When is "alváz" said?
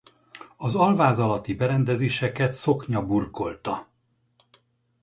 0.75-1.19